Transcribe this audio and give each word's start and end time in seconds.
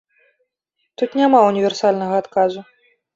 Тут 1.01 1.17
няма 1.19 1.39
універсальнага 1.51 2.15
адказу. 2.23 2.65